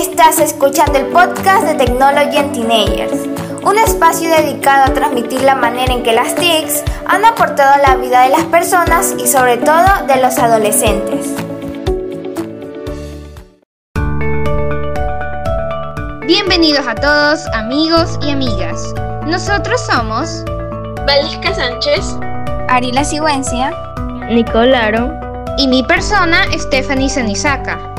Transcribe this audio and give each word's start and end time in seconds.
Estás 0.00 0.38
escuchando 0.38 0.98
el 0.98 1.08
podcast 1.08 1.64
de 1.66 1.74
Technology 1.74 2.38
and 2.38 2.54
Teenagers, 2.54 3.20
un 3.62 3.76
espacio 3.76 4.30
dedicado 4.30 4.90
a 4.90 4.94
transmitir 4.94 5.42
la 5.42 5.54
manera 5.54 5.92
en 5.92 6.02
que 6.02 6.14
las 6.14 6.34
TICs 6.36 6.82
han 7.04 7.22
aportado 7.26 7.74
a 7.74 7.86
la 7.86 7.96
vida 7.96 8.22
de 8.22 8.30
las 8.30 8.44
personas 8.44 9.14
y 9.18 9.26
sobre 9.26 9.58
todo 9.58 10.06
de 10.08 10.22
los 10.22 10.38
adolescentes. 10.38 11.34
Bienvenidos 16.26 16.86
a 16.88 16.94
todos, 16.94 17.46
amigos 17.48 18.18
y 18.22 18.30
amigas. 18.30 18.94
Nosotros 19.26 19.82
somos 19.84 20.46
Valisca 21.06 21.54
Sánchez, 21.54 22.16
Arila 22.70 23.04
Sigüencia, 23.04 23.70
Nicolaro 24.30 25.12
y 25.58 25.68
mi 25.68 25.82
persona, 25.82 26.46
Stephanie 26.56 27.10
Sanizaka 27.10 27.89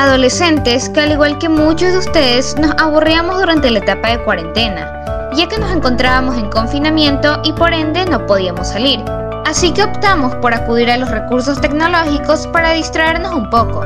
adolescentes 0.00 0.88
que 0.88 1.00
al 1.00 1.12
igual 1.12 1.36
que 1.36 1.48
muchos 1.48 1.92
de 1.92 1.98
ustedes 1.98 2.56
nos 2.56 2.72
aburríamos 2.78 3.38
durante 3.38 3.70
la 3.70 3.80
etapa 3.80 4.08
de 4.08 4.24
cuarentena, 4.24 5.30
ya 5.34 5.46
que 5.46 5.58
nos 5.58 5.70
encontrábamos 5.70 6.38
en 6.38 6.48
confinamiento 6.48 7.38
y 7.44 7.52
por 7.52 7.74
ende 7.74 8.06
no 8.06 8.24
podíamos 8.24 8.68
salir. 8.68 9.04
Así 9.44 9.72
que 9.72 9.84
optamos 9.84 10.34
por 10.36 10.54
acudir 10.54 10.90
a 10.90 10.96
los 10.96 11.10
recursos 11.10 11.60
tecnológicos 11.60 12.46
para 12.46 12.72
distraernos 12.72 13.32
un 13.34 13.50
poco. 13.50 13.84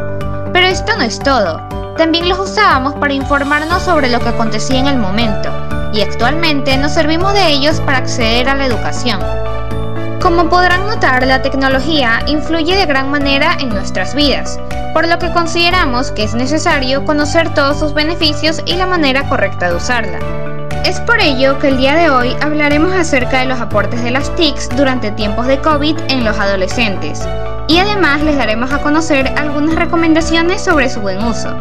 Pero 0.53 0.67
esto 0.67 0.97
no 0.97 1.03
es 1.03 1.19
todo, 1.19 1.61
también 1.97 2.29
los 2.29 2.39
usábamos 2.39 2.95
para 2.95 3.13
informarnos 3.13 3.83
sobre 3.83 4.09
lo 4.09 4.21
que 4.21 4.29
acontecía 4.29 4.79
en 4.79 4.87
el 4.87 4.99
momento, 4.99 5.51
y 5.93 6.01
actualmente 6.01 6.77
nos 6.77 6.93
servimos 6.93 7.33
de 7.33 7.49
ellos 7.49 7.81
para 7.81 7.99
acceder 7.99 8.49
a 8.49 8.55
la 8.55 8.67
educación. 8.67 9.19
Como 10.23 10.49
podrán 10.49 10.87
notar, 10.87 11.27
la 11.27 11.43
tecnología 11.43 12.21
influye 12.27 12.77
de 12.77 12.87
gran 12.87 13.11
manera 13.11 13.57
en 13.59 13.71
nuestras 13.71 14.15
vidas, 14.15 14.61
por 14.95 15.09
lo 15.09 15.19
que 15.19 15.33
consideramos 15.33 16.13
que 16.13 16.23
es 16.23 16.35
necesario 16.35 17.05
conocer 17.05 17.53
todos 17.53 17.81
sus 17.81 17.93
beneficios 17.93 18.63
y 18.65 18.77
la 18.77 18.87
manera 18.87 19.29
correcta 19.29 19.69
de 19.69 19.77
usarla. 19.77 20.21
Es 20.85 21.01
por 21.01 21.21
ello 21.21 21.59
que 21.59 21.69
el 21.69 21.79
día 21.79 21.97
de 21.97 22.11
hoy 22.11 22.37
hablaremos 22.41 22.93
acerca 22.95 23.41
de 23.41 23.47
los 23.47 23.61
aportes 23.61 24.03
de 24.05 24.13
las 24.13 24.35
TICs 24.37 24.69
durante 24.77 25.11
tiempos 25.11 25.47
de 25.49 25.59
COVID 25.59 25.99
en 26.09 26.25
los 26.25 26.39
adolescentes, 26.39 27.27
y 27.67 27.79
además 27.79 28.23
les 28.23 28.37
daremos 28.37 28.73
a 28.73 28.79
conocer 28.79 29.33
algunas 29.37 29.75
recomendaciones 29.75 30.63
sobre 30.63 30.89
su 30.89 31.01
buen 31.01 31.23
uso. 31.25 31.57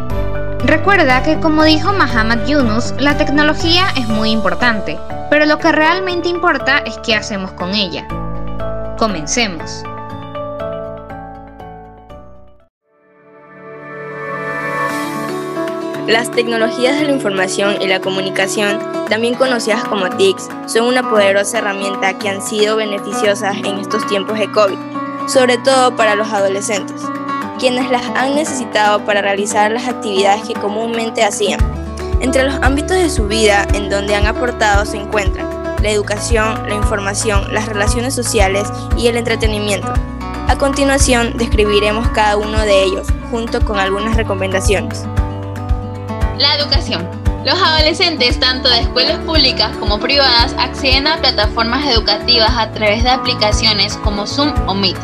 Recuerda 0.65 1.23
que 1.23 1.39
como 1.39 1.63
dijo 1.63 1.91
Muhammad 1.91 2.45
Yunus, 2.45 2.93
la 2.99 3.17
tecnología 3.17 3.87
es 3.97 4.07
muy 4.07 4.29
importante, 4.29 4.99
pero 5.29 5.45
lo 5.45 5.57
que 5.57 5.71
realmente 5.71 6.29
importa 6.29 6.79
es 6.79 6.97
qué 6.99 7.15
hacemos 7.15 7.51
con 7.53 7.73
ella. 7.73 8.05
Comencemos. 8.97 9.83
Las 16.07 16.29
tecnologías 16.31 16.99
de 16.99 17.05
la 17.05 17.13
información 17.13 17.81
y 17.81 17.87
la 17.87 18.01
comunicación, 18.01 18.77
también 19.09 19.35
conocidas 19.35 19.85
como 19.85 20.09
TICs, 20.09 20.49
son 20.67 20.87
una 20.87 21.09
poderosa 21.09 21.59
herramienta 21.59 22.19
que 22.19 22.27
han 22.27 22.41
sido 22.41 22.75
beneficiosas 22.75 23.55
en 23.63 23.79
estos 23.79 24.05
tiempos 24.07 24.37
de 24.37 24.51
COVID, 24.51 24.77
sobre 25.27 25.57
todo 25.59 25.95
para 25.95 26.15
los 26.15 26.29
adolescentes, 26.33 27.01
quienes 27.57 27.89
las 27.89 28.03
han 28.15 28.35
necesitado 28.35 29.05
para 29.05 29.21
realizar 29.21 29.71
las 29.71 29.87
actividades 29.87 30.43
que 30.43 30.55
comúnmente 30.55 31.23
hacían. 31.23 31.61
Entre 32.19 32.43
los 32.43 32.55
ámbitos 32.55 32.97
de 32.97 33.09
su 33.09 33.27
vida 33.27 33.65
en 33.73 33.89
donde 33.89 34.13
han 34.13 34.25
aportado 34.25 34.85
se 34.85 34.97
encuentran 34.97 35.47
la 35.81 35.89
educación, 35.89 36.67
la 36.67 36.75
información, 36.75 37.53
las 37.53 37.65
relaciones 37.67 38.13
sociales 38.13 38.67
y 38.97 39.07
el 39.07 39.15
entretenimiento. 39.15 39.93
A 40.49 40.57
continuación 40.57 41.37
describiremos 41.37 42.09
cada 42.09 42.35
uno 42.35 42.61
de 42.61 42.83
ellos, 42.83 43.07
junto 43.31 43.63
con 43.63 43.79
algunas 43.79 44.17
recomendaciones. 44.17 45.05
La 46.37 46.55
educación. 46.55 47.07
Los 47.45 47.61
adolescentes, 47.61 48.39
tanto 48.39 48.69
de 48.69 48.81
escuelas 48.81 49.17
públicas 49.19 49.75
como 49.77 49.99
privadas, 49.99 50.55
acceden 50.57 51.07
a 51.07 51.17
plataformas 51.17 51.85
educativas 51.85 52.51
a 52.57 52.71
través 52.71 53.03
de 53.03 53.09
aplicaciones 53.09 53.97
como 53.97 54.25
Zoom 54.25 54.53
o 54.67 54.73
Meet, 54.73 54.97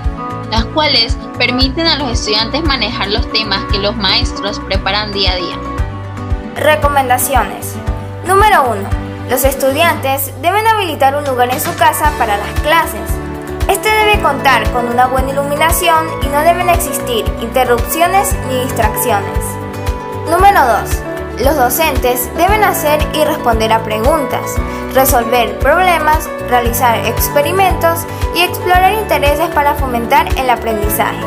las 0.52 0.66
cuales 0.66 1.18
permiten 1.38 1.88
a 1.88 1.98
los 1.98 2.12
estudiantes 2.12 2.64
manejar 2.64 3.10
los 3.10 3.30
temas 3.32 3.64
que 3.72 3.80
los 3.80 3.96
maestros 3.96 4.60
preparan 4.60 5.12
día 5.12 5.34
a 5.34 5.36
día. 5.36 5.58
Recomendaciones. 6.56 7.76
Número 8.26 8.70
1 8.70 9.10
los 9.30 9.44
estudiantes 9.44 10.34
deben 10.42 10.66
habilitar 10.66 11.16
un 11.16 11.24
lugar 11.24 11.54
en 11.54 11.62
su 11.62 11.76
casa 11.76 12.12
para 12.18 12.36
las 12.38 12.60
clases. 12.62 13.12
Este 13.68 13.88
debe 13.88 14.20
contar 14.24 14.68
con 14.72 14.88
una 14.88 15.06
buena 15.06 15.30
iluminación 15.30 16.08
y 16.24 16.28
no 16.30 16.40
deben 16.42 16.68
existir 16.68 17.24
interrupciones 17.40 18.34
ni 18.48 18.62
distracciones. 18.62 19.38
Número 20.32 20.60
2. 20.82 21.09
Los 21.44 21.56
docentes 21.56 22.30
deben 22.36 22.66
hacer 22.66 23.00
y 23.14 23.24
responder 23.24 23.72
a 23.72 23.82
preguntas, 23.82 24.58
resolver 24.94 25.58
problemas, 25.60 26.30
realizar 26.50 27.06
experimentos 27.06 28.06
y 28.36 28.42
explorar 28.42 28.92
intereses 28.92 29.48
para 29.56 29.74
fomentar 29.76 30.28
el 30.38 30.50
aprendizaje. 30.50 31.26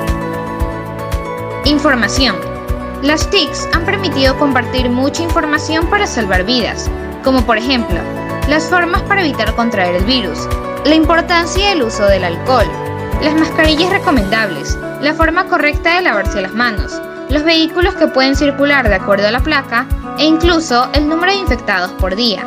Información. 1.65 2.37
Las 3.01 3.31
TICs 3.31 3.71
han 3.73 3.87
permitido 3.87 4.39
compartir 4.39 4.91
mucha 4.91 5.23
información 5.23 5.87
para 5.87 6.07
salvar 6.07 6.45
vidas, 6.45 6.91
como 7.25 7.41
por 7.47 7.57
ejemplo 7.57 7.99
las 8.49 8.65
formas 8.65 9.01
para 9.03 9.23
evitar 9.23 9.55
contraer 9.55 9.95
el 9.95 10.05
virus, 10.05 10.47
la 10.85 10.95
importancia 10.95 11.71
del 11.71 11.85
uso 11.85 12.05
del 12.07 12.25
alcohol, 12.25 12.67
las 13.23 13.35
mascarillas 13.35 13.91
recomendables, 13.91 14.77
la 15.01 15.15
forma 15.15 15.47
correcta 15.47 15.95
de 15.95 16.03
lavarse 16.03 16.43
las 16.43 16.53
manos, 16.53 17.01
los 17.33 17.45
vehículos 17.45 17.95
que 17.95 18.07
pueden 18.09 18.37
circular 18.37 18.87
de 18.87 18.97
acuerdo 18.97 19.27
a 19.27 19.31
la 19.31 19.41
placa 19.41 19.87
e 20.19 20.25
incluso 20.25 20.87
el 20.93 21.09
número 21.09 21.33
de 21.33 21.39
infectados 21.39 21.91
por 21.93 22.15
día. 22.15 22.45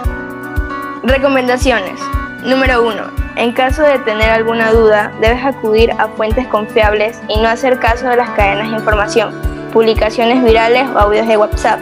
Recomendaciones. 1.01 1.99
Número 2.43 2.85
1. 2.87 2.95
En 3.37 3.51
caso 3.53 3.81
de 3.81 3.97
tener 3.99 4.29
alguna 4.29 4.71
duda, 4.71 5.11
debes 5.19 5.43
acudir 5.43 5.91
a 5.97 6.07
fuentes 6.09 6.47
confiables 6.47 7.19
y 7.27 7.39
no 7.39 7.49
hacer 7.49 7.79
caso 7.79 8.07
de 8.07 8.17
las 8.17 8.29
cadenas 8.31 8.69
de 8.69 8.77
información, 8.77 9.33
publicaciones 9.73 10.43
virales 10.43 10.87
o 10.93 10.99
audios 10.99 11.27
de 11.27 11.37
WhatsApp. 11.37 11.79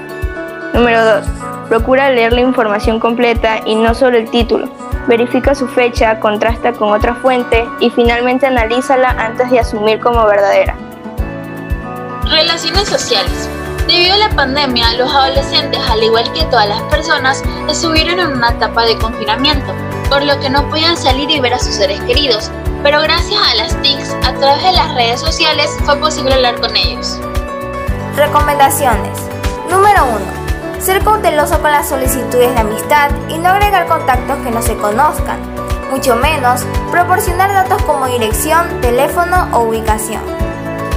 Número 0.74 1.04
2. 1.04 1.26
Procura 1.68 2.10
leer 2.10 2.32
la 2.32 2.42
información 2.42 3.02
completa 3.02 3.60
y 3.66 3.76
no 3.76 3.94
solo 3.94 4.18
el 4.18 4.30
título. 4.30 4.70
Verifica 5.08 5.54
su 5.54 5.68
fecha, 5.68 6.22
contrasta 6.22 6.72
con 6.72 6.94
otra 6.94 7.16
fuente 7.16 7.66
y 7.82 7.90
finalmente 7.90 8.46
analízala 8.46 9.10
antes 9.10 9.52
de 9.52 9.60
asumir 9.60 10.00
como 10.00 10.26
verdadera. 10.26 10.78
Relaciones 12.34 12.90
sociales. 12.90 13.48
Debido 13.86 14.16
a 14.16 14.18
la 14.18 14.30
pandemia, 14.30 14.94
los 14.94 15.14
adolescentes, 15.14 15.80
al 15.88 16.02
igual 16.02 16.34
que 16.34 16.44
todas 16.46 16.68
las 16.68 16.82
personas, 16.84 17.44
estuvieron 17.70 18.20
en 18.20 18.30
una 18.30 18.50
etapa 18.50 18.86
de 18.86 18.98
confinamiento, 18.98 19.72
por 20.10 20.24
lo 20.24 20.40
que 20.40 20.50
no 20.50 20.68
podían 20.68 20.98
salir 20.98 21.30
y 21.30 21.40
ver 21.40 21.54
a 21.54 21.60
sus 21.60 21.76
seres 21.76 22.02
queridos. 22.02 22.50
Pero 22.82 23.02
gracias 23.02 23.40
a 23.40 23.54
las 23.54 23.80
TICs, 23.84 24.16
a 24.26 24.34
través 24.34 24.64
de 24.64 24.72
las 24.72 24.96
redes 24.96 25.22
sociales, 25.22 25.70
fue 25.86 25.96
posible 25.98 26.34
hablar 26.34 26.60
con 26.60 26.76
ellos. 26.76 27.20
Recomendaciones. 28.16 29.16
Número 29.70 30.04
1 30.04 30.44
ser 30.82 31.02
cauteloso 31.04 31.62
con 31.62 31.72
las 31.72 31.88
solicitudes 31.88 32.54
de 32.54 32.60
amistad 32.60 33.12
y 33.30 33.38
no 33.38 33.50
agregar 33.50 33.88
contactos 33.88 34.38
que 34.40 34.52
no 34.52 34.62
se 34.62 34.76
conozcan, 34.76 35.40
mucho 35.92 36.16
menos 36.16 36.66
proporcionar 36.92 37.54
datos 37.54 37.82
como 37.84 38.08
dirección, 38.08 38.82
teléfono 38.82 39.48
o 39.54 39.60
ubicación. 39.70 40.22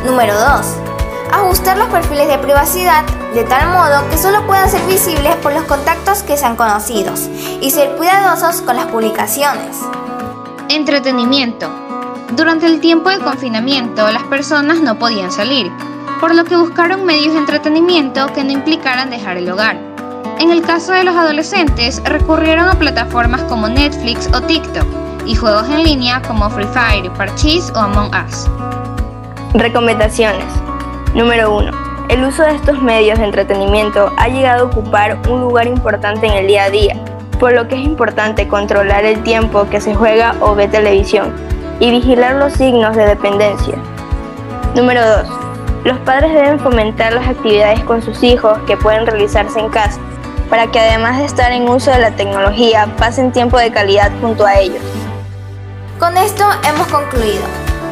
Número 0.05 0.35
2. 0.35 0.96
Ajustar 1.33 1.77
los 1.77 1.89
perfiles 1.89 2.29
de 2.29 2.39
privacidad 2.39 3.05
de 3.35 3.45
tal 3.45 3.69
modo 3.69 4.09
que 4.09 4.17
solo 4.17 4.47
puedan 4.47 4.71
ser 4.71 4.81
visibles 4.87 5.35
por 5.37 5.53
los 5.53 5.65
contactos 5.65 6.23
que 6.23 6.37
sean 6.37 6.57
conocidos 6.57 7.29
y 7.61 7.71
ser 7.71 7.97
cuidadosos 7.97 8.63
con 8.63 8.77
las 8.77 8.87
publicaciones. 8.87 9.77
Entretenimiento. 10.69 11.69
Durante 12.35 12.67
el 12.67 12.81
tiempo 12.81 13.11
de 13.11 13.19
confinamiento 13.19 14.11
las 14.11 14.23
personas 14.25 14.81
no 14.81 14.99
podían 14.99 15.31
salir, 15.31 15.71
por 16.21 16.35
lo 16.35 16.45
que 16.45 16.57
buscaron 16.57 17.05
medios 17.05 17.35
de 17.35 17.41
entretenimiento 17.41 18.33
que 18.33 18.43
no 18.43 18.53
implicaran 18.53 19.11
dejar 19.11 19.37
el 19.37 19.51
hogar. 19.51 19.77
En 20.39 20.51
el 20.51 20.63
caso 20.63 20.93
de 20.93 21.05
los 21.05 21.17
adolescentes, 21.17 22.03
recurrieron 22.05 22.69
a 22.69 22.79
plataformas 22.79 23.43
como 23.43 23.69
Netflix 23.69 24.29
o 24.33 24.41
TikTok 24.43 24.87
y 25.27 25.35
juegos 25.35 25.69
en 25.69 25.83
línea 25.83 26.23
como 26.23 26.49
Free 26.51 26.67
Fire, 26.67 27.11
Parchís 27.13 27.73
o 27.75 27.79
Among 27.79 28.11
Us. 28.15 28.49
Recomendaciones. 29.55 30.47
Número 31.17 31.57
1. 31.57 31.73
El 32.11 32.25
uso 32.25 32.43
de 32.43 32.55
estos 32.55 32.83
medios 32.83 33.19
de 33.19 33.25
entretenimiento 33.25 34.13
ha 34.19 34.29
llegado 34.29 34.65
a 34.65 34.67
ocupar 34.67 35.19
un 35.31 35.41
lugar 35.41 35.67
importante 35.67 36.27
en 36.27 36.35
el 36.35 36.47
día 36.47 36.65
a 36.65 36.71
día, 36.71 36.95
por 37.41 37.55
lo 37.55 37.67
que 37.69 37.75
es 37.75 37.81
importante 37.81 38.47
controlar 38.47 39.07
el 39.07 39.23
tiempo 39.23 39.67
que 39.71 39.81
se 39.81 39.95
juega 39.95 40.37
o 40.41 40.55
ve 40.55 40.69
televisión 40.69 41.35
y 41.81 41.91
vigilar 41.91 42.37
los 42.37 42.53
signos 42.53 42.95
de 42.95 43.07
dependencia. 43.07 43.77
Número 44.75 45.01
2 45.05 45.29
los 45.87 45.99
padres 46.01 46.35
deben 46.35 46.59
fomentar 46.59 47.13
las 47.13 47.29
actividades 47.29 47.81
con 47.85 48.03
sus 48.03 48.23
hijos 48.25 48.59
que 48.67 48.77
pueden 48.77 49.07
realizarse 49.07 49.61
en 49.61 49.71
casa, 49.71 50.01
para 50.51 50.67
que 50.67 50.81
además 50.81 51.19
de 51.19 51.25
estar 51.25 51.53
en 51.53 51.69
uso 51.69 51.93
de 51.93 52.01
la 52.01 52.11
tecnología, 52.11 52.89
pasen 52.99 53.31
tiempo 53.31 53.57
de 53.57 53.71
calidad 53.71 54.11
junto 54.21 54.45
a 54.45 54.59
ellos. 54.59 54.83
Con 56.01 56.17
esto 56.17 56.45
hemos 56.69 56.89
concluido, 56.89 57.45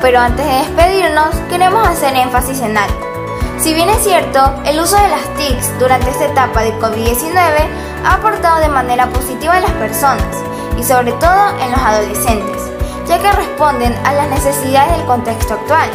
pero 0.03 0.19
antes 0.19 0.45
de 0.45 0.53
despedirnos 0.53 1.37
queremos 1.49 1.87
hacer 1.87 2.17
énfasis 2.17 2.61
en 2.63 2.77
algo. 2.77 3.14
Si 3.65 3.73
bien 3.73 3.89
es 3.89 4.05
cierto, 4.05 4.61
el 4.67 4.79
uso 4.79 4.95
de 4.95 5.09
las 5.09 5.23
TICs 5.39 5.79
durante 5.79 6.11
esta 6.11 6.27
etapa 6.27 6.61
de 6.61 6.75
COVID-19 6.75 7.35
ha 8.05 8.13
aportado 8.13 8.61
de 8.61 8.69
manera 8.69 9.09
positiva 9.09 9.55
a 9.55 9.61
las 9.61 9.71
personas 9.71 10.37
y 10.79 10.83
sobre 10.83 11.13
todo 11.13 11.49
en 11.59 11.71
los 11.71 11.81
adolescentes, 11.81 12.71
ya 13.09 13.19
que 13.21 13.33
responden 13.33 13.95
a 14.05 14.13
las 14.13 14.29
necesidades 14.29 14.99
del 14.99 15.07
contexto 15.07 15.55
actual. 15.55 15.89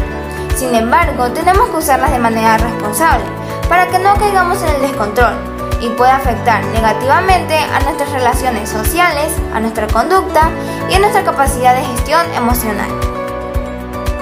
Sin 0.56 0.74
embargo, 0.74 1.30
tenemos 1.30 1.70
que 1.70 1.78
usarlas 1.78 2.12
de 2.12 2.18
manera 2.18 2.58
responsable 2.58 3.26
para 3.70 3.86
que 3.86 4.00
no 4.00 4.16
caigamos 4.16 4.60
en 4.64 4.70
el 4.70 4.82
descontrol 4.82 5.36
y 5.80 5.90
pueda 5.90 6.16
afectar 6.16 6.66
negativamente 6.74 7.56
a 7.56 7.82
nuestras 7.82 8.12
relaciones 8.14 8.68
sociales, 8.68 9.32
a 9.54 9.60
nuestra 9.60 9.86
conducta 9.86 10.50
y 10.90 10.96
a 10.96 11.00
nuestra 11.00 11.24
capacidad 11.24 11.76
de 11.76 11.86
gestión 11.86 12.26
emocional. 12.36 13.19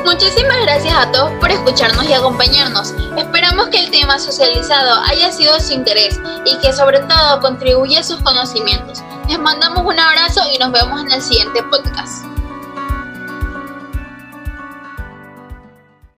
Muchísimas 0.07 0.61
gracias 0.61 0.95
a 0.95 1.11
todos 1.11 1.33
por 1.33 1.51
escucharnos 1.51 2.05
y 2.05 2.13
acompañarnos. 2.13 2.93
Esperamos 3.17 3.67
que 3.67 3.79
el 3.79 3.91
tema 3.91 4.17
socializado 4.17 5.01
haya 5.01 5.33
sido 5.33 5.53
de 5.53 5.59
su 5.59 5.73
interés 5.73 6.17
y 6.45 6.57
que 6.59 6.71
sobre 6.71 6.99
todo 6.99 7.41
contribuya 7.41 7.99
a 7.99 8.03
sus 8.03 8.21
conocimientos. 8.21 9.03
Les 9.27 9.37
mandamos 9.37 9.83
un 9.85 9.99
abrazo 9.99 10.43
y 10.49 10.59
nos 10.59 10.71
vemos 10.71 11.01
en 11.01 11.11
el 11.11 11.21
siguiente 11.21 11.61
podcast. 11.63 12.26